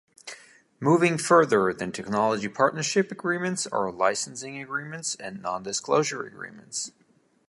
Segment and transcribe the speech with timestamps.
[0.79, 6.91] Moving further than Technology Partnership Agreements are Licensing Agreements and Nondisclosure Agreements.